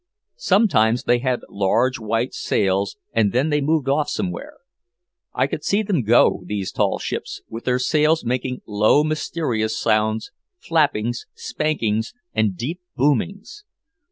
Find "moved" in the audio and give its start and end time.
3.61-3.87